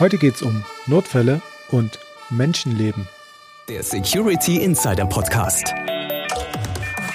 [0.00, 1.98] Heute geht es um Notfälle und
[2.30, 3.06] Menschenleben.
[3.68, 5.74] Der Security Insider Podcast.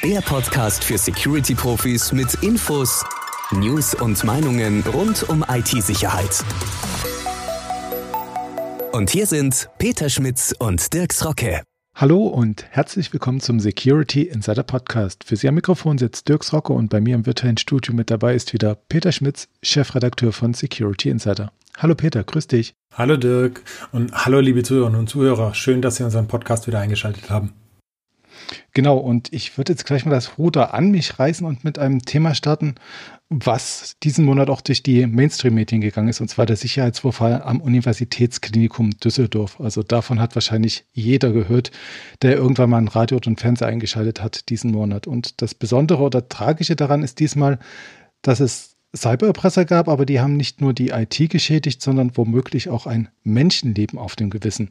[0.04, 3.04] Der Podcast für Security-Profis mit Infos,
[3.50, 6.46] News und Meinungen rund um IT-Sicherheit.
[8.92, 11.64] Und hier sind Peter Schmitz und Dirks Rocke.
[11.96, 15.24] Hallo und herzlich willkommen zum Security Insider Podcast.
[15.24, 18.36] Für Sie am Mikrofon sitzt Dirks Rocke und bei mir im virtuellen Studio mit dabei
[18.36, 21.52] ist wieder Peter Schmitz, Chefredakteur von Security Insider.
[21.78, 22.74] Hallo Peter, grüß dich.
[22.94, 23.62] Hallo Dirk
[23.92, 25.54] und hallo liebe Zuhörerinnen und Zuhörer.
[25.54, 27.54] Schön, dass Sie unseren Podcast wieder eingeschaltet haben.
[28.74, 32.04] Genau, und ich würde jetzt gleich mal das Ruder an mich reißen und mit einem
[32.04, 32.76] Thema starten,
[33.30, 38.92] was diesen Monat auch durch die Mainstream-Medien gegangen ist, und zwar der Sicherheitsvorfall am Universitätsklinikum
[38.92, 39.60] Düsseldorf.
[39.60, 41.72] Also davon hat wahrscheinlich jeder gehört,
[42.22, 45.08] der irgendwann mal ein Radio und Fernseher eingeschaltet hat diesen Monat.
[45.08, 47.60] Und das Besondere oder Tragische daran ist diesmal,
[48.22, 52.88] dass es Cybererpresser gab, aber die haben nicht nur die IT geschädigt, sondern womöglich auch
[52.88, 54.70] ein Menschenleben auf dem Gewissen.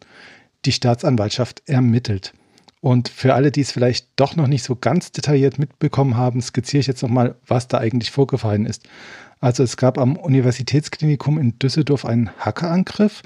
[0.65, 2.33] Die Staatsanwaltschaft ermittelt.
[2.81, 6.81] Und für alle, die es vielleicht doch noch nicht so ganz detailliert mitbekommen haben, skizziere
[6.81, 8.87] ich jetzt nochmal, was da eigentlich vorgefallen ist.
[9.41, 13.23] Also es gab am Universitätsklinikum in Düsseldorf einen Hackerangriff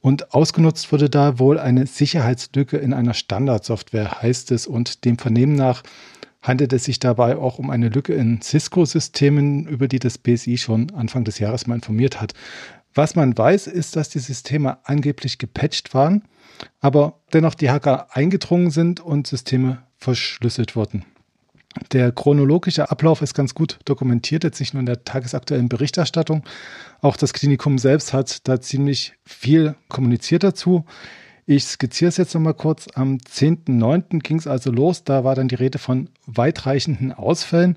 [0.00, 4.66] und ausgenutzt wurde da wohl eine Sicherheitslücke in einer Standardsoftware, heißt es.
[4.66, 5.82] Und dem Vernehmen nach
[6.42, 10.90] handelt es sich dabei auch um eine Lücke in Cisco-Systemen, über die das BSI schon
[10.90, 12.34] Anfang des Jahres mal informiert hat.
[12.94, 16.22] Was man weiß, ist, dass die Systeme angeblich gepatcht waren,
[16.80, 21.04] aber dennoch die Hacker eingedrungen sind und Systeme verschlüsselt wurden.
[21.92, 26.42] Der chronologische Ablauf ist ganz gut dokumentiert, jetzt nicht nur in der tagesaktuellen Berichterstattung.
[27.00, 30.84] Auch das Klinikum selbst hat da ziemlich viel kommuniziert dazu.
[31.44, 32.86] Ich skizziere es jetzt nochmal kurz.
[32.94, 34.20] Am 10.09.
[34.20, 35.04] ging es also los.
[35.04, 37.76] Da war dann die Rede von weitreichenden Ausfällen.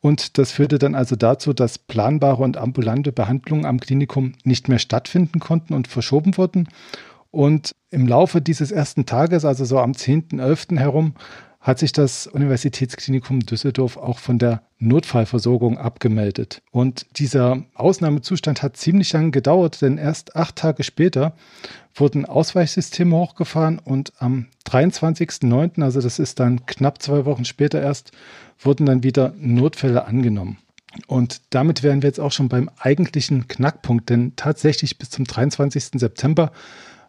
[0.00, 4.78] Und das führte dann also dazu, dass planbare und ambulante Behandlungen am Klinikum nicht mehr
[4.78, 6.68] stattfinden konnten und verschoben wurden.
[7.30, 10.78] Und im Laufe dieses ersten Tages, also so am 10.11.
[10.78, 11.14] herum,
[11.66, 16.62] hat sich das Universitätsklinikum Düsseldorf auch von der Notfallversorgung abgemeldet.
[16.70, 21.34] Und dieser Ausnahmezustand hat ziemlich lange gedauert, denn erst acht Tage später
[21.92, 28.12] wurden Ausweichsysteme hochgefahren und am 23.09., also das ist dann knapp zwei Wochen später erst,
[28.60, 30.58] wurden dann wieder Notfälle angenommen.
[31.08, 35.98] Und damit wären wir jetzt auch schon beim eigentlichen Knackpunkt, denn tatsächlich bis zum 23.
[36.00, 36.52] September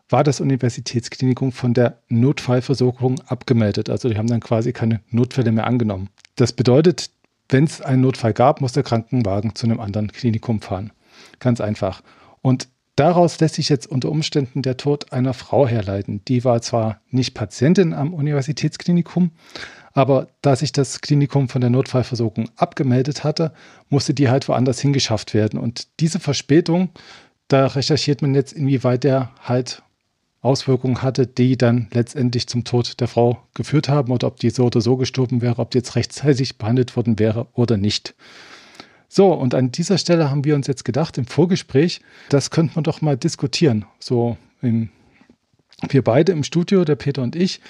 [0.09, 3.89] war das Universitätsklinikum von der Notfallversorgung abgemeldet.
[3.89, 6.09] Also die haben dann quasi keine Notfälle mehr angenommen.
[6.35, 7.09] Das bedeutet,
[7.49, 10.91] wenn es einen Notfall gab, muss der Krankenwagen zu einem anderen Klinikum fahren.
[11.39, 12.01] Ganz einfach.
[12.41, 16.21] Und daraus lässt sich jetzt unter Umständen der Tod einer Frau herleiten.
[16.27, 19.31] Die war zwar nicht Patientin am Universitätsklinikum,
[19.93, 23.51] aber da sich das Klinikum von der Notfallversorgung abgemeldet hatte,
[23.89, 25.59] musste die halt woanders hingeschafft werden.
[25.59, 26.89] Und diese Verspätung,
[27.47, 29.81] da recherchiert man jetzt, inwieweit der halt
[30.41, 34.65] Auswirkungen hatte, die dann letztendlich zum Tod der Frau geführt haben oder ob die so
[34.65, 38.15] oder so gestorben wäre, ob die jetzt rechtzeitig behandelt worden wäre oder nicht.
[39.09, 42.83] So, und an dieser Stelle haben wir uns jetzt gedacht, im Vorgespräch, das könnte man
[42.83, 43.85] doch mal diskutieren.
[43.99, 44.89] So im,
[45.89, 47.61] wir beide im Studio, der Peter und ich.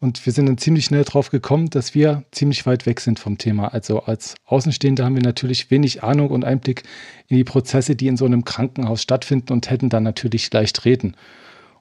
[0.00, 3.38] Und wir sind dann ziemlich schnell drauf gekommen, dass wir ziemlich weit weg sind vom
[3.38, 3.68] Thema.
[3.68, 6.84] Also als Außenstehende haben wir natürlich wenig Ahnung und Einblick
[7.28, 11.14] in die Prozesse, die in so einem Krankenhaus stattfinden und hätten dann natürlich leicht reden.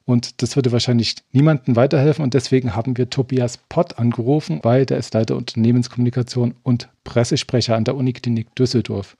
[0.05, 2.23] Und das würde wahrscheinlich niemandem weiterhelfen.
[2.23, 7.85] Und deswegen haben wir Tobias Pott angerufen, weil der ist Leiter Unternehmenskommunikation und Pressesprecher an
[7.85, 9.17] der Uniklinik Düsseldorf.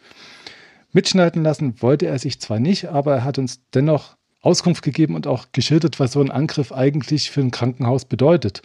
[0.91, 5.25] Mitschneiden lassen wollte er sich zwar nicht, aber er hat uns dennoch Auskunft gegeben und
[5.25, 8.61] auch geschildert, was so ein Angriff eigentlich für ein Krankenhaus bedeutet.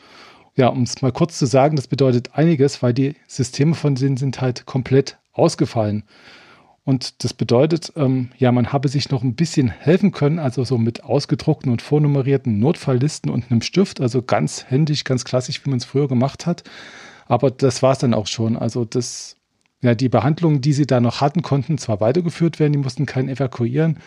[0.54, 4.18] Ja, um es mal kurz zu sagen, das bedeutet einiges, weil die Systeme von denen
[4.18, 6.04] sind halt komplett ausgefallen.
[6.84, 10.78] Und das bedeutet, ähm, ja, man habe sich noch ein bisschen helfen können, also so
[10.78, 15.78] mit ausgedruckten und vornummerierten Notfalllisten und einem Stift, also ganz händisch, ganz klassisch, wie man
[15.78, 16.64] es früher gemacht hat.
[17.26, 18.56] Aber das war es dann auch schon.
[18.56, 19.36] Also das,
[19.82, 23.28] ja, die Behandlungen, die sie da noch hatten, konnten zwar weitergeführt werden, die mussten keinen
[23.28, 23.98] evakuieren,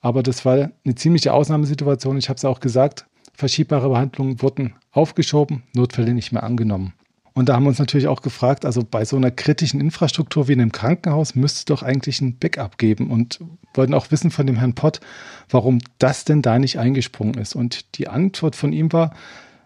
[0.00, 2.18] aber das war eine ziemliche Ausnahmesituation.
[2.18, 6.92] Ich habe es auch gesagt, verschiebbare Behandlungen wurden aufgeschoben, Notfälle nicht mehr angenommen.
[7.34, 10.52] Und da haben wir uns natürlich auch gefragt, also bei so einer kritischen Infrastruktur wie
[10.52, 13.40] in einem Krankenhaus müsste es doch eigentlich ein Backup geben und
[13.74, 15.00] wollten auch wissen von dem Herrn Pott,
[15.48, 17.54] warum das denn da nicht eingesprungen ist.
[17.54, 19.14] Und die Antwort von ihm war,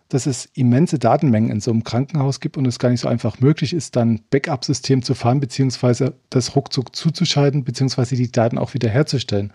[0.08, 3.40] dass es immense Datenmengen in so einem Krankenhaus gibt und es gar nicht so einfach
[3.40, 8.88] möglich ist, dann Backup-System zu fahren, beziehungsweise das ruckzuck zuzuschalten, beziehungsweise die Daten auch wieder
[8.88, 9.52] herzustellen.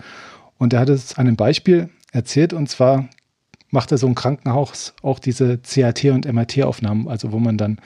[0.57, 3.07] Und er hat es an einem Beispiel erzählt, und zwar
[3.71, 7.77] macht er so ein Krankenhaus auch diese CAT- und MRT-Aufnahmen, also wo man dann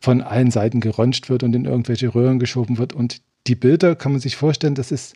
[0.00, 2.92] von allen Seiten geröntgt wird und in irgendwelche Röhren geschoben wird.
[2.92, 5.14] Und die Bilder kann man sich vorstellen, das ist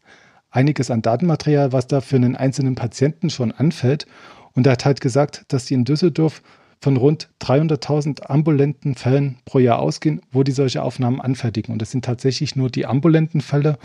[0.50, 4.06] einiges an Datenmaterial, was da für einen einzelnen Patienten schon anfällt.
[4.52, 6.42] Und er hat halt gesagt, dass die in Düsseldorf
[6.80, 11.72] von rund 300.000 ambulanten Fällen pro Jahr ausgehen, wo die solche Aufnahmen anfertigen.
[11.72, 13.78] Und das sind tatsächlich nur die ambulanten Fälle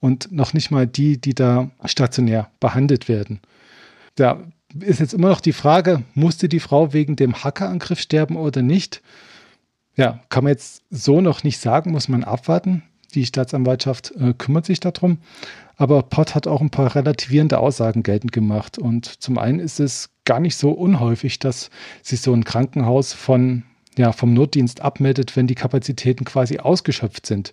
[0.00, 3.40] und noch nicht mal die, die da stationär behandelt werden.
[4.16, 4.40] Da
[4.78, 9.02] ist jetzt immer noch die Frage, musste die Frau wegen dem Hackerangriff sterben oder nicht?
[9.96, 12.82] Ja, kann man jetzt so noch nicht sagen, muss man abwarten.
[13.14, 15.18] Die Staatsanwaltschaft äh, kümmert sich darum.
[15.76, 18.78] Aber Pott hat auch ein paar relativierende Aussagen geltend gemacht.
[18.78, 21.70] Und zum einen ist es gar nicht so unhäufig, dass
[22.02, 23.64] sich so ein Krankenhaus von,
[23.96, 27.52] ja, vom Notdienst abmeldet, wenn die Kapazitäten quasi ausgeschöpft sind.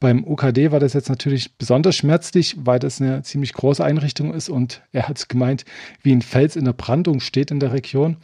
[0.00, 4.48] Beim UKD war das jetzt natürlich besonders schmerzlich, weil das eine ziemlich große Einrichtung ist
[4.48, 5.64] und er hat gemeint,
[6.02, 8.16] wie ein Fels in der Brandung steht in der Region.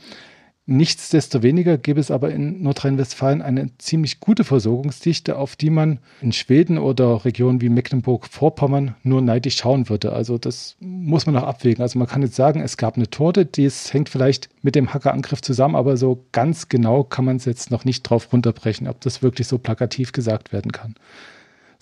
[0.67, 6.79] Nichtsdestoweniger gäbe es aber in Nordrhein-Westfalen eine ziemlich gute Versorgungsdichte, auf die man in Schweden
[6.79, 10.15] oder Regionen wie Mecklenburg-Vorpommern nur neidisch schauen würde.
[10.15, 11.83] Also das muss man noch abwägen.
[11.83, 15.43] Also man kann jetzt sagen, es gab eine Torte, das hängt vielleicht mit dem Hackerangriff
[15.43, 19.23] zusammen, aber so ganz genau kann man es jetzt noch nicht drauf runterbrechen, ob das
[19.23, 20.95] wirklich so plakativ gesagt werden kann.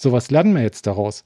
[0.03, 1.23] So was lernen wir jetzt daraus.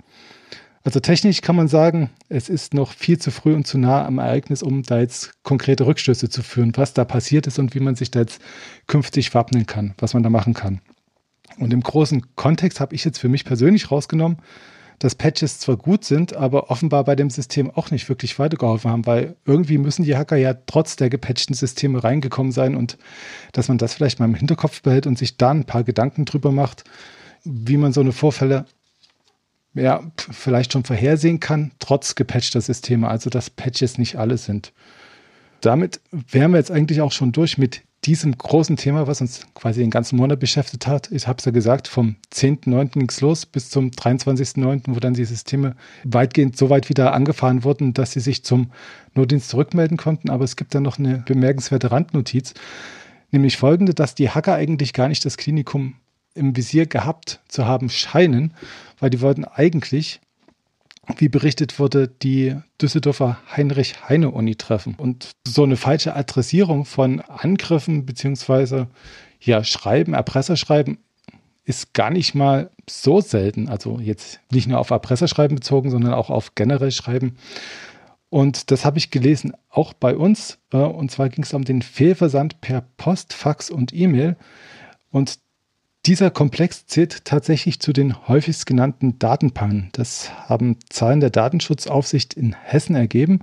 [0.85, 4.19] Also technisch kann man sagen, es ist noch viel zu früh und zu nah am
[4.19, 7.95] Ereignis, um da jetzt konkrete Rückschlüsse zu führen, was da passiert ist und wie man
[7.95, 8.39] sich da jetzt
[8.87, 10.83] künftig wappnen kann, was man da machen kann.
[11.59, 14.43] Und im großen Kontext habe ich jetzt für mich persönlich rausgenommen,
[14.99, 19.07] dass Patches zwar gut sind, aber offenbar bei dem System auch nicht wirklich weitergeholfen haben,
[19.07, 22.99] weil irgendwie müssen die Hacker ja trotz der gepatchten Systeme reingekommen sein und
[23.53, 26.53] dass man das vielleicht mal im Hinterkopf behält und sich da ein paar Gedanken drüber
[26.53, 26.85] macht,
[27.47, 28.67] wie man so eine Vorfälle
[29.75, 34.73] ja, vielleicht schon vorhersehen kann, trotz gepatchter Systeme, also dass Patches nicht alle sind.
[35.61, 39.81] Damit wären wir jetzt eigentlich auch schon durch mit diesem großen Thema, was uns quasi
[39.81, 41.11] den ganzen Monat beschäftigt hat.
[41.11, 42.91] Ich habe es ja gesagt, vom 10.9.
[42.91, 47.65] ging es los bis zum 23.9., wo dann die Systeme weitgehend so weit wieder angefahren
[47.65, 48.71] wurden, dass sie sich zum
[49.15, 50.31] Notdienst zurückmelden konnten.
[50.31, 52.55] Aber es gibt dann noch eine bemerkenswerte Randnotiz,
[53.33, 55.97] nämlich folgende, dass die Hacker eigentlich gar nicht das Klinikum
[56.37, 58.55] im Visier gehabt zu haben scheinen,
[59.01, 60.21] weil die wollten eigentlich,
[61.19, 64.95] wie berichtet wurde, die Düsseldorfer Heinrich-Heine-Uni treffen.
[64.97, 68.89] Und so eine falsche Adressierung von Angriffen beziehungsweise
[69.41, 70.99] ja, Schreiben, Erpresserschreiben
[71.65, 73.69] ist gar nicht mal so selten.
[73.69, 77.37] Also jetzt nicht nur auf Erpresserschreiben bezogen, sondern auch auf generell Schreiben.
[78.29, 80.59] Und das habe ich gelesen, auch bei uns.
[80.73, 84.37] Äh, und zwar ging es um den Fehlversand per Post, Fax und E-Mail.
[85.11, 85.39] Und
[86.07, 89.89] dieser Komplex zählt tatsächlich zu den häufigst genannten Datenpannen.
[89.93, 93.41] Das haben Zahlen der Datenschutzaufsicht in Hessen ergeben.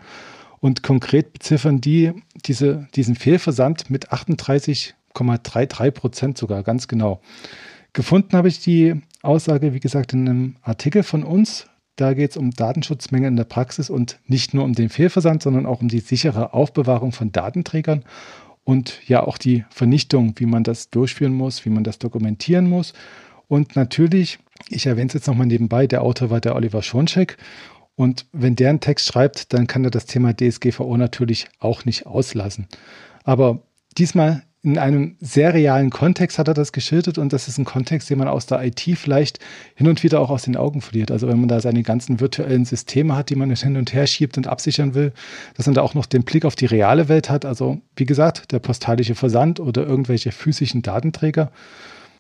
[0.62, 2.14] Und konkret beziffern die
[2.46, 7.20] diese, diesen Fehlversand mit 38,33 Prozent sogar, ganz genau.
[7.92, 11.68] Gefunden habe ich die Aussage, wie gesagt, in einem Artikel von uns.
[11.98, 15.66] Da geht es um Datenschutzmenge in der Praxis und nicht nur um den Fehlversand, sondern
[15.66, 18.04] auch um die sichere Aufbewahrung von Datenträgern
[18.64, 22.94] und ja auch die Vernichtung, wie man das durchführen muss, wie man das dokumentieren muss.
[23.48, 24.40] Und natürlich,
[24.70, 27.38] ich erwähne es jetzt nochmal nebenbei, der Autor war der Oliver Schoncheck.
[27.96, 32.06] Und wenn der einen Text schreibt, dann kann er das Thema DSGVO natürlich auch nicht
[32.06, 32.68] auslassen.
[33.24, 33.62] Aber
[33.98, 38.10] diesmal in einem sehr realen Kontext hat er das geschildert und das ist ein Kontext,
[38.10, 39.40] den man aus der IT vielleicht
[39.76, 41.12] hin und wieder auch aus den Augen verliert.
[41.12, 44.38] Also wenn man da seine ganzen virtuellen Systeme hat, die man hin und her schiebt
[44.38, 45.12] und absichern will,
[45.56, 47.44] dass man da auch noch den Blick auf die reale Welt hat.
[47.44, 51.52] Also wie gesagt, der postalische Versand oder irgendwelche physischen Datenträger,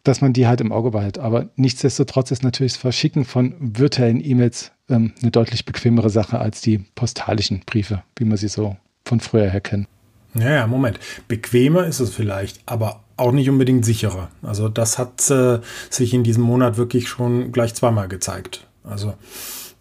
[0.03, 1.19] dass man die halt im Auge behält.
[1.19, 6.59] Aber nichtsdestotrotz ist natürlich das Verschicken von virtuellen E-Mails ähm, eine deutlich bequemere Sache als
[6.59, 9.87] die postalischen Briefe, wie man sie so von früher her kennt.
[10.35, 10.99] Ja, ja, Moment.
[11.27, 14.29] Bequemer ist es vielleicht, aber auch nicht unbedingt sicherer.
[14.41, 15.59] Also das hat äh,
[15.89, 18.65] sich in diesem Monat wirklich schon gleich zweimal gezeigt.
[18.83, 19.13] Also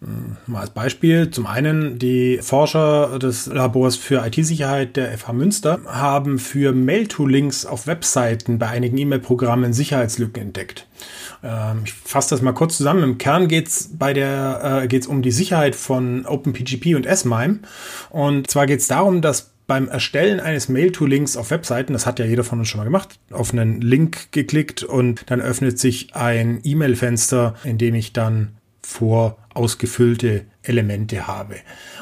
[0.01, 1.31] mm, Mal als Beispiel.
[1.31, 7.87] Zum einen, die Forscher des Labors für IT-Sicherheit der FH Münster haben für Mail-to-Links auf
[7.87, 10.85] Webseiten bei einigen E-Mail-Programmen Sicherheitslücken entdeckt.
[11.43, 13.01] Ähm, ich fasse das mal kurz zusammen.
[13.01, 17.59] Im Kern geht es bei der äh, geht's um die Sicherheit von OpenPGP und S-MIME.
[18.11, 22.25] Und zwar geht es darum, dass beim Erstellen eines Mail-to-Links auf Webseiten, das hat ja
[22.25, 26.59] jeder von uns schon mal gemacht, auf einen Link geklickt und dann öffnet sich ein
[26.63, 31.55] E-Mail-Fenster, in dem ich dann vor ausgefüllte Elemente habe.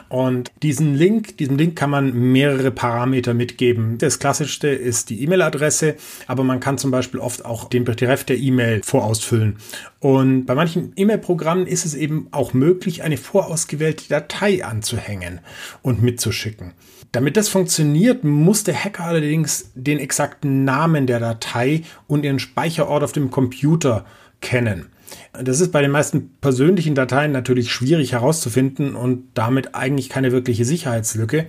[0.10, 3.98] Und diesen Link, diesem Link kann man mehrere Parameter mitgeben.
[3.98, 5.96] Das klassischste ist die E-Mail-Adresse,
[6.28, 9.58] aber man kann zum Beispiel oft auch den Betreff der E-Mail vorausfüllen.
[10.00, 15.40] Und bei manchen E-Mail-Programmen ist es eben auch möglich, eine vorausgewählte Datei anzuhängen
[15.82, 16.74] und mitzuschicken.
[17.12, 23.04] Damit das funktioniert, muss der Hacker allerdings den exakten Namen der Datei und ihren Speicherort
[23.04, 24.06] auf dem Computer
[24.40, 24.88] kennen.
[25.34, 30.66] Das ist bei den meisten persönlichen Dateien natürlich schwierig herauszufinden und damit eigentlich keine wirkliche
[30.66, 31.48] Sicherheitslücke.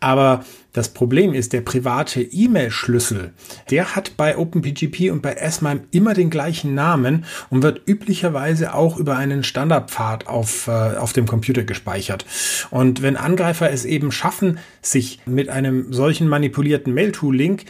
[0.00, 0.44] Aber
[0.76, 3.32] das Problem ist, der private E-Mail-Schlüssel,
[3.70, 8.98] der hat bei OpenPGP und bei S-MIME immer den gleichen Namen und wird üblicherweise auch
[8.98, 12.26] über einen Standardpfad auf, äh, auf dem Computer gespeichert.
[12.70, 17.64] Und wenn Angreifer es eben schaffen, sich mit einem solchen manipulierten Mail-to-Link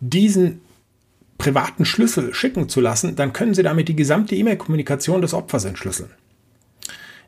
[0.00, 0.60] diesen
[1.40, 6.10] privaten Schlüssel schicken zu lassen, dann können Sie damit die gesamte E-Mail-Kommunikation des Opfers entschlüsseln.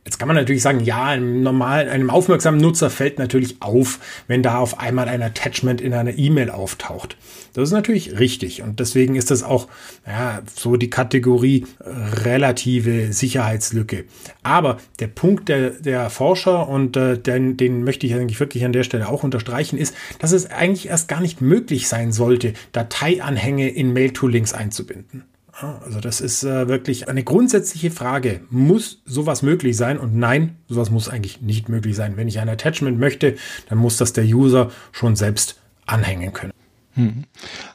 [0.04, 4.42] Jetzt kann man natürlich sagen, ja, einem normalen, einem aufmerksamen Nutzer fällt natürlich auf, wenn
[4.42, 7.16] da auf einmal ein Attachment in einer E-Mail auftaucht.
[7.52, 9.68] Das ist natürlich richtig und deswegen ist das auch
[10.04, 11.66] ja, so die Kategorie
[12.25, 14.04] relative Sicherheitslücke.
[14.42, 18.73] Aber der Punkt der, der Forscher und äh, den, den möchte ich eigentlich wirklich an
[18.73, 23.68] der Stelle auch unterstreichen, ist, dass es eigentlich erst gar nicht möglich sein sollte, Dateianhänge
[23.68, 25.23] in Mail-to-Links einzubinden.
[25.52, 28.40] Also das ist äh, wirklich eine grundsätzliche Frage.
[28.50, 29.99] Muss sowas möglich sein?
[29.99, 32.16] Und nein, sowas muss eigentlich nicht möglich sein.
[32.16, 33.37] Wenn ich ein Attachment möchte,
[33.68, 36.52] dann muss das der User schon selbst anhängen können.
[36.94, 37.25] Hm.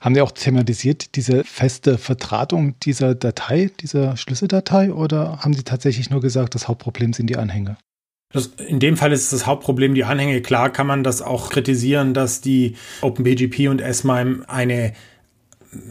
[0.02, 6.10] Haben die auch thematisiert diese feste Vertratung dieser Datei, dieser Schlüsseldatei, oder haben sie tatsächlich
[6.10, 7.78] nur gesagt, das Hauptproblem sind die Anhänge?
[8.34, 10.42] Das, in dem Fall ist das Hauptproblem die Anhänge.
[10.42, 14.94] Klar kann man das auch kritisieren, dass die OpenBGP und S-MIME eine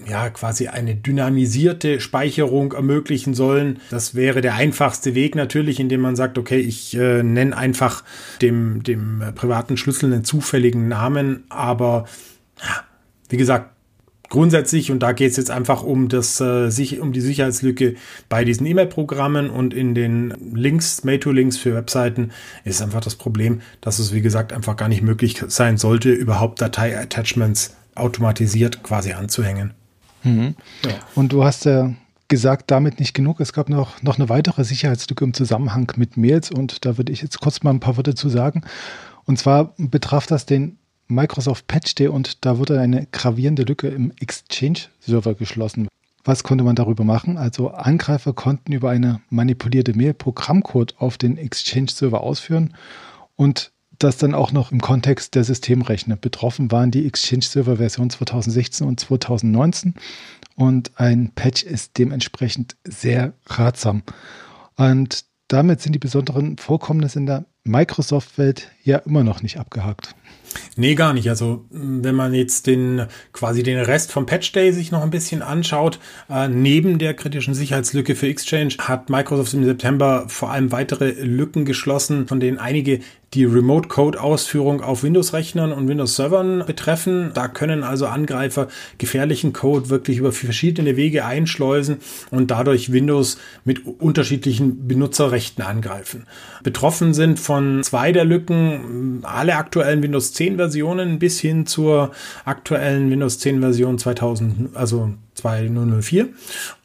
[0.09, 3.79] ja, quasi eine dynamisierte Speicherung ermöglichen sollen.
[3.91, 8.05] Das wäre der einfachste Weg natürlich, indem man sagt, okay, ich äh, nenne einfach
[8.41, 12.07] dem, dem privaten Schlüssel einen zufälligen Namen, aber
[13.29, 13.71] wie gesagt,
[14.29, 17.97] grundsätzlich, und da geht es jetzt einfach um, das, äh, um die Sicherheitslücke
[18.29, 22.31] bei diesen E-Mail-Programmen und in den Links, Mail-to-Links für Webseiten,
[22.65, 26.61] ist einfach das Problem, dass es, wie gesagt, einfach gar nicht möglich sein sollte, überhaupt
[26.61, 29.75] Datei-Attachments automatisiert quasi anzuhängen.
[30.23, 30.55] Mhm.
[30.85, 30.93] Ja.
[31.15, 31.95] Und du hast ja
[32.29, 33.41] gesagt, damit nicht genug.
[33.41, 37.23] Es gab noch, noch eine weitere Sicherheitslücke im Zusammenhang mit Mails und da würde ich
[37.23, 38.63] jetzt kurz mal ein paar Worte zu sagen.
[39.25, 44.13] Und zwar betraf das den Microsoft Patch Day und da wurde eine gravierende Lücke im
[44.21, 45.89] Exchange-Server geschlossen.
[46.25, 47.37] Was konnte man darüber machen?
[47.39, 52.75] Also Angreifer konnten über eine manipulierte Mail Programmcode auf den Exchange-Server ausführen
[53.37, 56.17] und das dann auch noch im Kontext der Systemrechner.
[56.17, 59.95] Betroffen waren die Exchange-Server Version 2016 und 2019
[60.55, 64.03] und ein Patch ist dementsprechend sehr ratsam.
[64.77, 70.15] Und damit sind die besonderen Vorkommnisse in der Microsoft-Welt ja immer noch nicht abgehakt.
[70.77, 71.29] Nee, gar nicht.
[71.29, 75.43] Also wenn man jetzt den quasi den Rest vom Patch Day sich noch ein bisschen
[75.43, 75.99] anschaut,
[76.31, 81.65] äh, neben der kritischen Sicherheitslücke für Exchange hat Microsoft im September vor allem weitere Lücken
[81.65, 83.01] geschlossen, von denen einige
[83.35, 87.33] die Remote-Code-Ausführung auf Windows-Rechnern und Windows-Servern betreffen.
[87.35, 88.69] Da können also Angreifer
[88.99, 91.99] gefährlichen Code wirklich über verschiedene Wege einschleusen
[92.31, 96.27] und dadurch Windows mit unterschiedlichen Benutzerrechten angreifen.
[96.63, 102.13] Betroffen sind von zwei der Lücken alle aktuellen Windows 10 Versionen bis hin zur
[102.45, 106.29] aktuellen Windows 10 Version 2000, also 2004.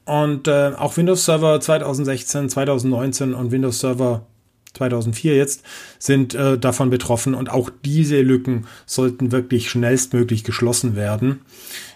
[0.05, 4.25] Und äh, auch Windows Server 2016, 2019 und Windows Server
[4.73, 5.63] 2004 jetzt,
[5.99, 11.41] sind äh, davon betroffen und auch diese Lücken sollten wirklich schnellstmöglich geschlossen werden.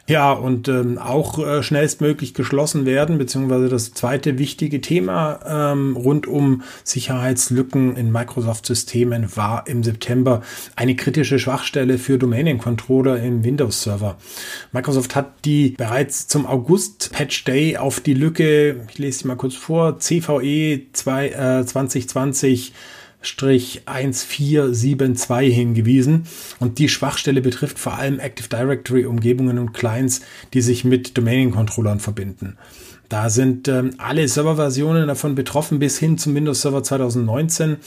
[0.08, 5.39] Ja, und ähm, auch äh, schnellstmöglich geschlossen werden, beziehungsweise das zweite wichtige Thema
[5.74, 10.44] ähm, rund um Sicherheitslücken in Microsoft-Systemen war im September
[10.75, 14.17] eine kritische Schwachstelle für Domänencontroller im Windows-Server.
[14.72, 19.55] Microsoft hat die bereits zum August-Patch Day auf die Lücke, ich lese sie mal kurz
[19.55, 22.64] vor, CVE 2, äh, 2020
[23.22, 26.27] 1472 hingewiesen
[26.60, 30.22] und die Schwachstelle betrifft vor allem Active Directory Umgebungen und Clients,
[30.53, 32.57] die sich mit Domaining-Controllern verbinden.
[33.09, 37.77] Da sind ähm, alle Serverversionen davon betroffen bis hin zum Windows Server 2019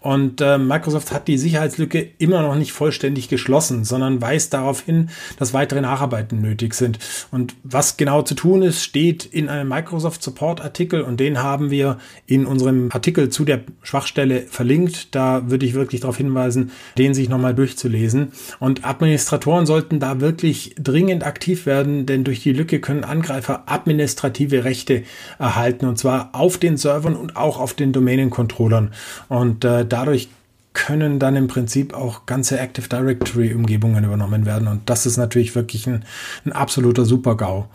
[0.00, 5.08] und äh, Microsoft hat die Sicherheitslücke immer noch nicht vollständig geschlossen, sondern weist darauf hin,
[5.38, 6.98] dass weitere Nacharbeiten nötig sind.
[7.30, 11.70] Und was genau zu tun ist, steht in einem Microsoft Support Artikel und den haben
[11.70, 15.14] wir in unserem Artikel zu der Schwachstelle verlinkt.
[15.14, 18.32] Da würde ich wirklich darauf hinweisen, den sich nochmal durchzulesen.
[18.60, 24.64] Und Administratoren sollten da wirklich dringend aktiv werden, denn durch die Lücke können Angreifer administrative
[24.66, 25.04] Rechte
[25.38, 28.92] erhalten und zwar auf den Servern und auch auf den Domänen-Controllern.
[29.28, 30.28] Und äh, dadurch
[30.76, 34.68] können dann im Prinzip auch ganze Active Directory Umgebungen übernommen werden.
[34.68, 36.04] Und das ist natürlich wirklich ein,
[36.44, 37.66] ein absoluter Super-GAU.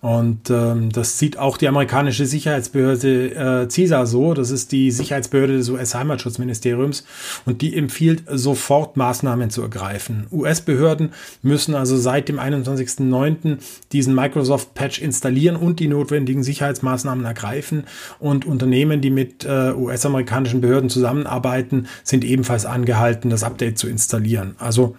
[0.00, 4.32] Und ähm, das sieht auch die amerikanische Sicherheitsbehörde äh, CISA so.
[4.32, 7.04] Das ist die Sicherheitsbehörde des US-Heimatschutzministeriums.
[7.46, 10.26] Und die empfiehlt sofort Maßnahmen zu ergreifen.
[10.30, 11.12] US-Behörden
[11.42, 13.58] müssen also seit dem 21.09.
[13.90, 17.84] diesen Microsoft-Patch installieren und die notwendigen Sicherheitsmaßnahmen ergreifen.
[18.20, 24.54] Und Unternehmen, die mit äh, US-amerikanischen Behörden zusammenarbeiten, sind ebenfalls angehalten, das Update zu installieren.
[24.58, 24.96] Also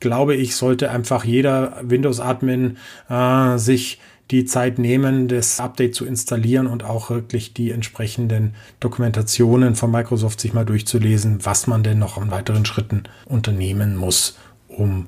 [0.00, 2.76] glaube ich, sollte einfach jeder Windows-Admin
[3.08, 4.00] äh, sich
[4.30, 10.40] die Zeit nehmen, das Update zu installieren und auch wirklich die entsprechenden Dokumentationen von Microsoft
[10.40, 14.36] sich mal durchzulesen, was man denn noch an weiteren Schritten unternehmen muss,
[14.68, 15.06] um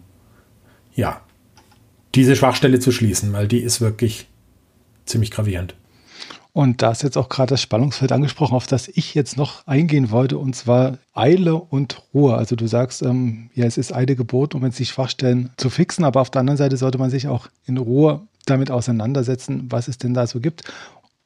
[0.94, 1.20] ja
[2.14, 4.28] diese Schwachstelle zu schließen, weil die ist wirklich
[5.04, 5.74] ziemlich gravierend.
[6.52, 10.10] Und da ist jetzt auch gerade das Spannungsfeld angesprochen, auf das ich jetzt noch eingehen
[10.10, 12.34] wollte, und zwar Eile und Ruhe.
[12.36, 16.04] Also du sagst, ähm, ja, es ist Eile Gebot, um jetzt die Schwachstellen zu fixen,
[16.04, 19.98] aber auf der anderen Seite sollte man sich auch in Ruhe damit auseinandersetzen, was es
[19.98, 20.64] denn da so gibt.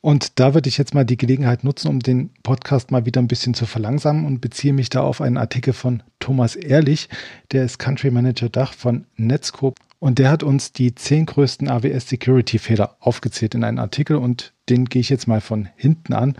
[0.02, 3.28] Und da würde ich jetzt mal die Gelegenheit nutzen, um den Podcast mal wieder ein
[3.28, 7.09] bisschen zu verlangsamen und beziehe mich da auf einen Artikel von Thomas Ehrlich,
[7.52, 12.11] der ist Country Manager Dach von Netscope und der hat uns die zehn größten AWS
[12.11, 16.37] Security Fehler aufgezählt in einem Artikel und den gehe ich jetzt mal von hinten an,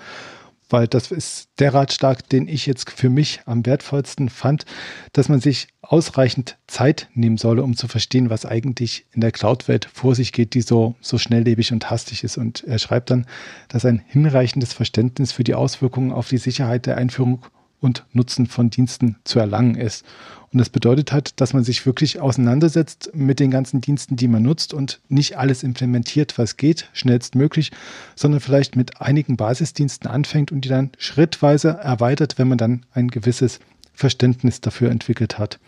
[0.69, 4.67] weil das ist der Ratschlag, den ich jetzt für mich am wertvollsten fand,
[5.15, 9.89] dass man sich ausreichend Zeit nehmen solle, um zu verstehen, was eigentlich in der Cloud-Welt
[9.91, 12.37] vor sich geht, die so, so schnelllebig und hastig ist.
[12.37, 13.25] Und er schreibt dann,
[13.69, 17.47] dass ein hinreichendes Verständnis für die Auswirkungen auf die Sicherheit der Einführung
[17.85, 20.05] und Nutzen von Diensten zu erlangen ist.
[20.53, 24.43] Und das bedeutet halt, dass man sich wirklich auseinandersetzt mit den ganzen Diensten, die man
[24.43, 27.73] nutzt und nicht alles implementiert, was geht, schnellstmöglich,
[28.15, 33.09] sondern vielleicht mit einigen Basisdiensten anfängt und die dann schrittweise erweitert, wenn man dann ein
[33.09, 33.61] gewisses
[33.93, 35.61] Verständnis dafür entwickelt hat.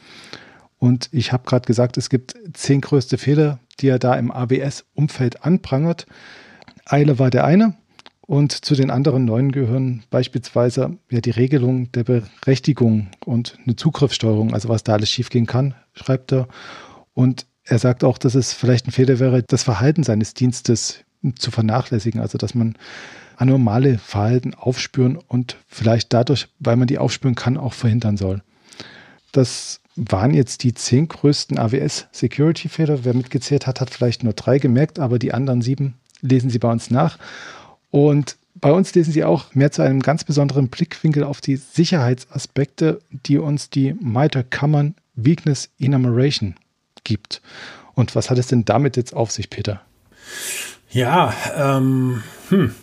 [0.78, 5.44] Und ich habe gerade gesagt, es gibt zehn größte Fehler, die er da im ABS-Umfeld
[5.44, 6.06] anprangert.
[6.84, 7.74] Eile war der eine.
[8.26, 14.52] Und zu den anderen neuen gehören beispielsweise ja die Regelung der Berechtigung und eine Zugriffssteuerung,
[14.52, 16.48] also was da alles schiefgehen kann, schreibt er.
[17.14, 21.04] Und er sagt auch, dass es vielleicht ein Fehler wäre, das Verhalten seines Dienstes
[21.38, 22.76] zu vernachlässigen, also dass man
[23.36, 28.42] anormale Verhalten aufspüren und vielleicht dadurch, weil man die aufspüren kann, auch verhindern soll.
[29.32, 33.04] Das waren jetzt die zehn größten AWS-Security-Fehler.
[33.04, 36.70] Wer mitgezählt hat, hat vielleicht nur drei gemerkt, aber die anderen sieben lesen Sie bei
[36.70, 37.18] uns nach.
[37.90, 43.00] Und bei uns lesen Sie auch mehr zu einem ganz besonderen Blickwinkel auf die Sicherheitsaspekte,
[43.10, 46.54] die uns die MITRE Common Weakness Enumeration
[47.04, 47.42] gibt.
[47.94, 49.80] Und was hat es denn damit jetzt auf sich, Peter?
[50.90, 52.74] Ja, ähm, hm.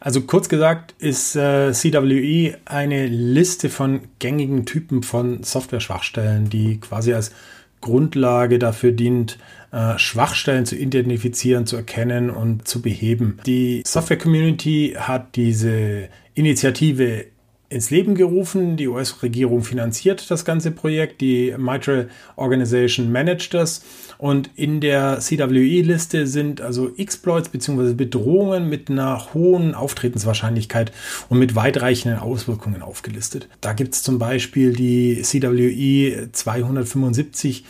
[0.00, 7.14] also kurz gesagt ist äh, CWE eine Liste von gängigen Typen von Software-Schwachstellen, die quasi
[7.14, 7.32] als
[7.80, 9.38] Grundlage dafür dient,
[9.72, 13.38] äh, Schwachstellen zu identifizieren, zu erkennen und zu beheben.
[13.46, 17.24] Die Software Community hat diese Initiative
[17.72, 18.76] ins Leben gerufen.
[18.76, 21.20] Die US-Regierung finanziert das ganze Projekt.
[21.20, 23.82] Die Mitral Organization managt das.
[24.18, 27.94] Und in der CWE-Liste sind also Exploits bzw.
[27.94, 30.92] Bedrohungen mit einer hohen Auftretenswahrscheinlichkeit
[31.30, 33.48] und mit weitreichenden Auswirkungen aufgelistet.
[33.60, 37.64] Da gibt es zum Beispiel die CWE 275,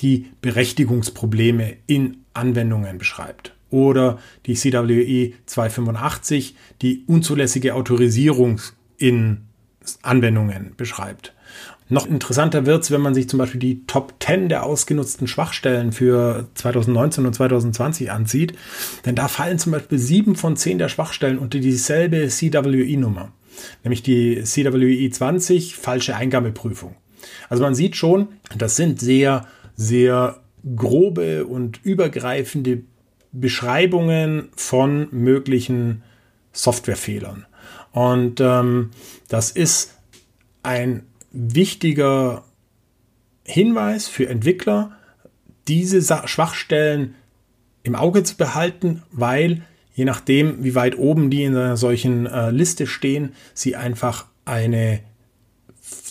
[0.00, 8.60] die Berechtigungsprobleme in Anwendungen beschreibt oder die CWE 285, die unzulässige Autorisierung
[8.96, 9.42] in
[10.02, 11.34] Anwendungen beschreibt.
[11.90, 15.92] Noch interessanter wird es, wenn man sich zum Beispiel die Top 10 der ausgenutzten Schwachstellen
[15.92, 18.52] für 2019 und 2020 ansieht.
[19.06, 23.32] Denn da fallen zum Beispiel sieben von zehn der Schwachstellen unter dieselbe CWE-Nummer.
[23.84, 26.94] Nämlich die CWE 20, falsche Eingabeprüfung.
[27.48, 29.46] Also man sieht schon, das sind sehr,
[29.78, 30.40] sehr
[30.74, 32.82] grobe und übergreifende
[33.32, 36.02] Beschreibungen von möglichen
[36.52, 37.46] Softwarefehlern.
[37.92, 38.90] Und ähm,
[39.28, 39.94] das ist
[40.62, 42.44] ein wichtiger
[43.44, 44.92] Hinweis für Entwickler,
[45.68, 47.14] diese Schwachstellen
[47.84, 49.62] im Auge zu behalten, weil
[49.94, 55.00] je nachdem, wie weit oben die in einer solchen äh, Liste stehen, sie einfach eine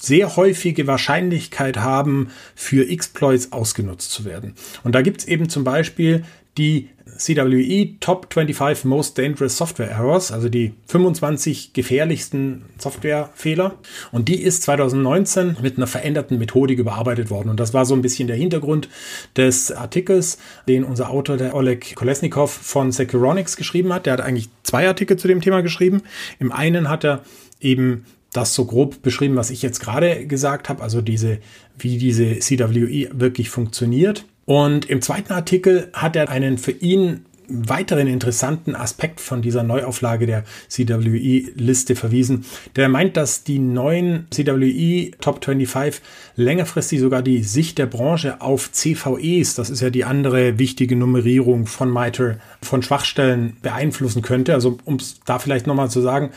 [0.01, 4.53] sehr häufige Wahrscheinlichkeit haben, für Exploits ausgenutzt zu werden.
[4.83, 6.23] Und da gibt es eben zum Beispiel
[6.57, 13.75] die CWE Top 25 Most Dangerous Software Errors, also die 25 gefährlichsten Softwarefehler.
[14.11, 17.49] Und die ist 2019 mit einer veränderten Methodik überarbeitet worden.
[17.49, 18.89] Und das war so ein bisschen der Hintergrund
[19.35, 20.37] des Artikels,
[20.67, 24.05] den unser Autor, der Oleg Kolesnikov von Securonics geschrieben hat.
[24.05, 26.03] Der hat eigentlich zwei Artikel zu dem Thema geschrieben.
[26.39, 27.23] Im einen hat er
[27.59, 28.05] eben
[28.37, 31.39] das so grob beschrieben, was ich jetzt gerade gesagt habe, also diese,
[31.77, 34.25] wie diese CWE wirklich funktioniert.
[34.45, 40.25] Und im zweiten Artikel hat er einen für ihn weiteren interessanten Aspekt von dieser Neuauflage
[40.25, 42.45] der CWE-Liste verwiesen.
[42.75, 46.01] Der meint, dass die neuen CWE Top 25
[46.35, 51.67] längerfristig sogar die Sicht der Branche auf CVEs, das ist ja die andere wichtige Nummerierung
[51.67, 54.53] von MITRE, von Schwachstellen beeinflussen könnte.
[54.53, 56.31] Also um es da vielleicht nochmal zu sagen,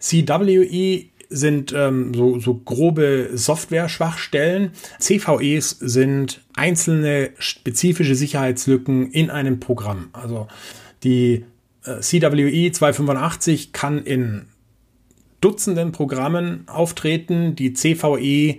[0.00, 4.72] CWE sind ähm, so, so grobe Software-Schwachstellen.
[4.98, 10.08] CVEs sind einzelne spezifische Sicherheitslücken in einem Programm.
[10.12, 10.48] Also
[11.02, 11.44] die
[11.84, 14.46] äh, CWE 285 kann in
[15.40, 17.54] Dutzenden Programmen auftreten.
[17.56, 18.58] Die CVE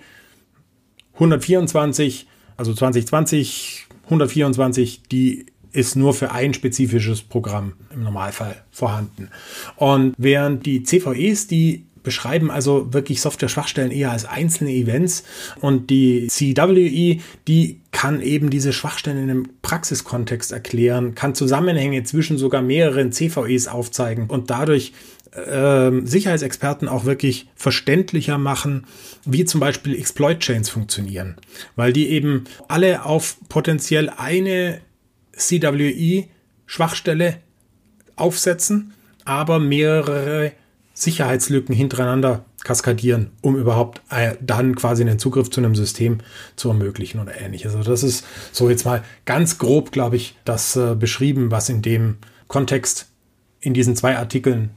[1.16, 9.30] 124, also 2020 124, die ist nur für ein spezifisches Programm im Normalfall vorhanden.
[9.76, 15.26] Und während die CVEs, die beschreiben also wirklich Software-Schwachstellen eher als einzelne Events.
[15.60, 22.38] Und die CWE, die kann eben diese Schwachstellen in einem Praxiskontext erklären, kann Zusammenhänge zwischen
[22.38, 24.94] sogar mehreren CVEs aufzeigen und dadurch
[25.34, 28.88] äh, Sicherheitsexperten auch wirklich verständlicher machen,
[29.26, 31.36] wie zum Beispiel Exploit Chains funktionieren,
[31.76, 34.80] weil die eben alle auf potenziell eine
[35.36, 36.24] CWE
[36.68, 37.40] Schwachstelle
[38.16, 38.94] aufsetzen,
[39.26, 40.54] aber mehrere
[41.00, 46.18] Sicherheitslücken hintereinander kaskadieren, um überhaupt äh, dann quasi einen Zugriff zu einem System
[46.56, 47.76] zu ermöglichen oder ähnliches.
[47.76, 51.84] Also das ist so jetzt mal ganz grob, glaube ich, das äh, beschrieben, was in
[51.84, 53.10] dem Kontext
[53.60, 54.72] in diesen zwei Artikeln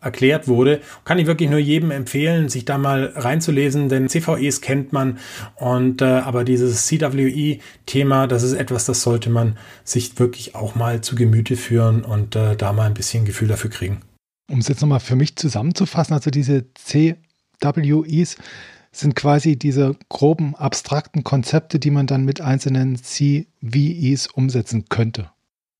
[0.00, 0.80] erklärt wurde.
[1.04, 5.18] Kann ich wirklich nur jedem empfehlen, sich da mal reinzulesen, denn CVEs kennt man
[5.56, 11.02] und äh, aber dieses CWE-Thema, das ist etwas, das sollte man sich wirklich auch mal
[11.02, 14.00] zu Gemüte führen und äh, da mal ein bisschen Gefühl dafür kriegen.
[14.48, 18.36] Um es jetzt nochmal für mich zusammenzufassen, also diese CWEs
[18.92, 25.30] sind quasi diese groben, abstrakten Konzepte, die man dann mit einzelnen CVEs umsetzen könnte.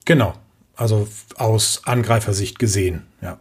[0.05, 0.35] Genau,
[0.77, 3.39] also aus Angreifersicht gesehen, ja.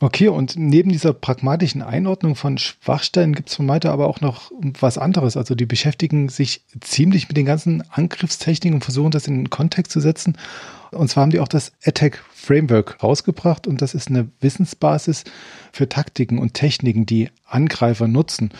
[0.00, 4.50] Okay, und neben dieser pragmatischen Einordnung von Schwachstellen gibt es von Malte aber auch noch
[4.78, 5.36] was anderes.
[5.36, 9.92] Also die beschäftigen sich ziemlich mit den ganzen Angriffstechniken und versuchen das in den Kontext
[9.92, 10.36] zu setzen.
[10.94, 15.24] Und zwar haben die auch das Attack Framework rausgebracht und das ist eine Wissensbasis
[15.72, 18.50] für Taktiken und Techniken, die Angreifer nutzen.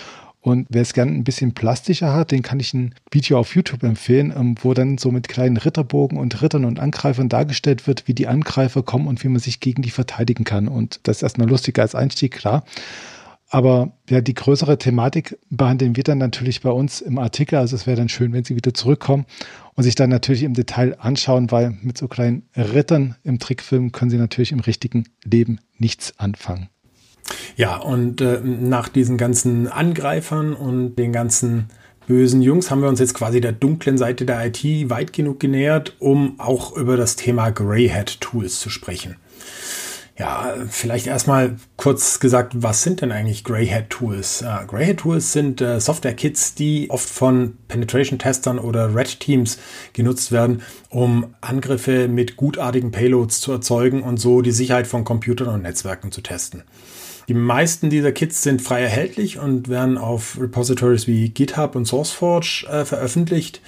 [0.45, 3.83] Und wer es gerne ein bisschen plastischer hat, den kann ich ein Video auf YouTube
[3.83, 8.13] empfehlen, ähm, wo dann so mit kleinen Ritterbogen und Rittern und Angreifern dargestellt wird, wie
[8.13, 10.69] die Angreifer kommen und wie man sich gegen die verteidigen kann.
[10.69, 12.65] Und das ist erstmal lustiger als Einstieg, klar.
[13.51, 17.57] Aber ja, die größere Thematik behandeln wir dann natürlich bei uns im Artikel.
[17.57, 19.27] Also es wäre dann schön, wenn Sie wieder zurückkommen
[19.75, 24.11] und sich dann natürlich im Detail anschauen, weil mit so kleinen Rittern im Trickfilm können
[24.11, 26.69] Sie natürlich im richtigen Leben nichts anfangen.
[27.57, 31.69] Ja, und äh, nach diesen ganzen Angreifern und den ganzen
[32.07, 35.95] bösen Jungs haben wir uns jetzt quasi der dunklen Seite der IT weit genug genähert,
[35.99, 39.17] um auch über das Thema Greyhat Tools zu sprechen.
[40.17, 44.43] Ja, vielleicht erstmal kurz gesagt, was sind denn eigentlich Greyhat Tools?
[44.43, 49.59] Uh, Greyhat Tools sind äh, Software-Kits, die oft von Penetration-Testern oder Red Teams
[49.93, 55.49] genutzt werden, um Angriffe mit gutartigen Payloads zu erzeugen und so die Sicherheit von Computern
[55.49, 56.63] und Netzwerken zu testen.
[57.29, 62.67] Die meisten dieser Kits sind frei erhältlich und werden auf Repositories wie GitHub und SourceForge
[62.71, 63.61] äh, veröffentlicht.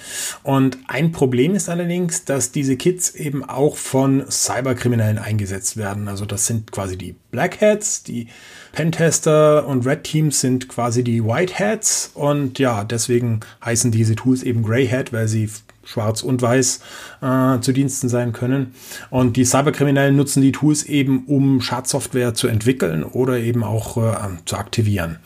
[0.43, 6.07] Und ein Problem ist allerdings, dass diese Kits eben auch von Cyberkriminellen eingesetzt werden.
[6.07, 8.27] Also das sind quasi die Black Hats, die
[8.71, 12.11] Pentester und Red Teams sind quasi die White Hats.
[12.13, 15.49] Und ja, deswegen heißen diese Tools eben Grey Hat, weil sie
[15.87, 16.81] schwarz und weiß
[17.21, 18.75] äh, zu Diensten sein können.
[19.09, 24.15] Und die Cyberkriminellen nutzen die Tools eben, um Schadsoftware zu entwickeln oder eben auch äh,
[24.45, 25.19] zu aktivieren.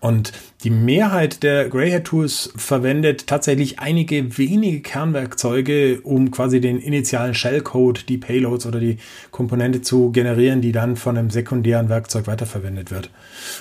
[0.00, 0.32] Und
[0.66, 8.08] die Mehrheit der Greyhead Tools verwendet tatsächlich einige wenige Kernwerkzeuge, um quasi den initialen Shellcode,
[8.08, 8.98] die Payloads oder die
[9.30, 13.10] Komponente zu generieren, die dann von einem sekundären Werkzeug weiterverwendet wird.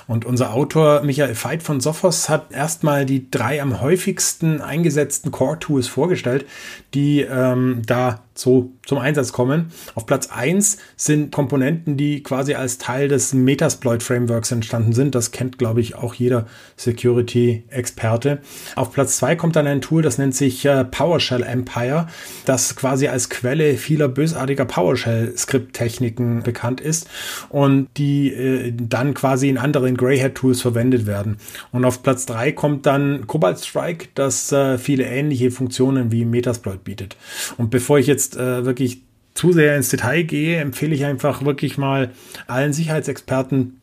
[0.08, 5.60] Und unser Autor Michael Veit von Sophos hat erstmal die drei am häufigsten eingesetzten Core
[5.60, 6.48] Tools vorgestellt,
[6.96, 9.72] die ähm, da so zum Einsatz kommen.
[9.96, 15.15] Auf Platz 1 sind Komponenten, die quasi als Teil des Metasploit Frameworks entstanden sind.
[15.15, 16.46] Das kennt, glaube ich, auch jeder
[16.95, 18.39] Security-Experte.
[18.75, 22.08] Auf Platz 2 kommt dann ein Tool, das nennt sich äh, PowerShell Empire,
[22.45, 27.08] das quasi als Quelle vieler bösartiger PowerShell-Skript-Techniken bekannt ist
[27.49, 31.38] und die äh, dann quasi in anderen Greyhat-Tools verwendet werden.
[31.71, 36.84] Und auf Platz 3 kommt dann Cobalt Strike, das äh, viele ähnliche Funktionen wie Metasploit
[36.84, 37.17] bietet.
[37.58, 39.01] Und bevor ich jetzt jetzt äh, wirklich
[39.34, 42.12] zu sehr ins Detail gehe, empfehle ich einfach wirklich mal
[42.47, 43.81] allen Sicherheitsexperten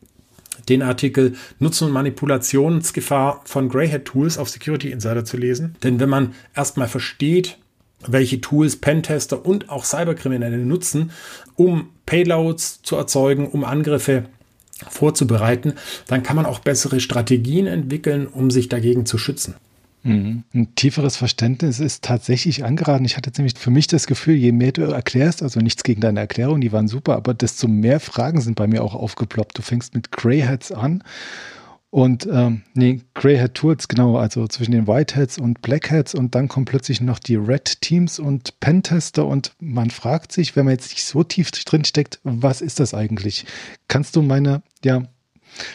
[0.69, 5.75] den Artikel Nutzen und Manipulationsgefahr von Greyhead Tools auf Security Insider zu lesen.
[5.83, 7.57] Denn wenn man erstmal versteht,
[8.07, 11.11] welche Tools Pentester und auch Cyberkriminelle nutzen,
[11.55, 14.25] um Payloads zu erzeugen, um Angriffe
[14.89, 15.73] vorzubereiten,
[16.07, 19.55] dann kann man auch bessere Strategien entwickeln, um sich dagegen zu schützen.
[20.03, 20.43] Mhm.
[20.53, 23.05] Ein tieferes Verständnis ist tatsächlich angeraten.
[23.05, 26.19] Ich hatte nämlich für mich das Gefühl, je mehr du erklärst, also nichts gegen deine
[26.19, 29.57] Erklärung, die waren super, aber desto mehr Fragen sind bei mir auch aufgeploppt.
[29.57, 31.03] Du fängst mit Greyheads an
[31.93, 36.65] und ähm, nee, Greyhead Tools, genau, also zwischen den Whiteheads und Blackheads und dann kommen
[36.65, 41.05] plötzlich noch die Red Teams und Pentester und man fragt sich, wenn man jetzt nicht
[41.05, 43.45] so tief drin steckt, was ist das eigentlich?
[43.87, 45.03] Kannst du meine, ja,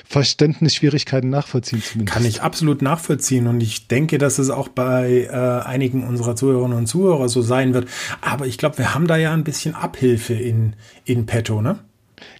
[0.04, 2.14] Verständnisschwierigkeiten nachvollziehen zumindest.
[2.14, 6.78] Kann ich absolut nachvollziehen und ich denke, dass es auch bei äh, einigen unserer Zuhörerinnen
[6.78, 7.88] und Zuhörer so sein wird.
[8.20, 11.78] Aber ich glaube, wir haben da ja ein bisschen Abhilfe in, in petto, ne?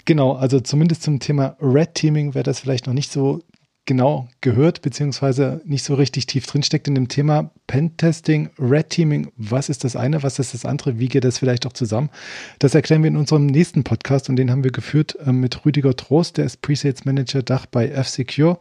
[0.05, 3.43] Genau, also zumindest zum Thema Red Teaming wäre das vielleicht noch nicht so
[3.89, 9.33] genau gehört, beziehungsweise nicht so richtig tief drinsteckt in dem Thema Pentesting, Red Teaming.
[9.37, 10.99] Was ist das eine, was ist das andere?
[10.99, 12.11] Wie geht das vielleicht auch zusammen?
[12.59, 15.97] Das erklären wir in unserem nächsten Podcast und den haben wir geführt äh, mit Rüdiger
[15.97, 18.59] Trost, der ist Presales Manager Dach bei F-Secure.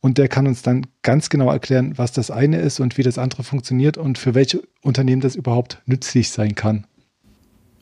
[0.00, 3.16] Und der kann uns dann ganz genau erklären, was das eine ist und wie das
[3.16, 6.84] andere funktioniert und für welche Unternehmen das überhaupt nützlich sein kann.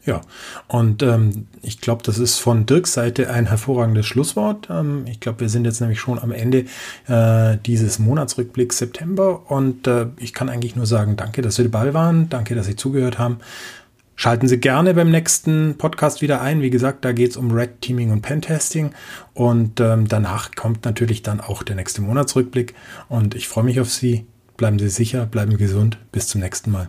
[0.06, 0.20] Ja,
[0.68, 4.68] und ähm, ich glaube, das ist von Dirks Seite ein hervorragendes Schlusswort.
[4.70, 6.66] Ähm, ich glaube, wir sind jetzt nämlich schon am Ende
[7.08, 11.92] äh, dieses Monatsrückblicks September und äh, ich kann eigentlich nur sagen, danke, dass Sie dabei
[11.92, 13.38] waren, danke, dass Sie zugehört haben.
[14.14, 16.62] Schalten Sie gerne beim nächsten Podcast wieder ein.
[16.62, 18.92] Wie gesagt, da geht es um Red Teaming und Pentesting.
[19.34, 22.74] Und ähm, danach kommt natürlich dann auch der nächste Monatsrückblick.
[23.10, 24.24] Und ich freue mich auf Sie.
[24.56, 25.98] Bleiben Sie sicher, bleiben gesund.
[26.12, 26.88] Bis zum nächsten Mal.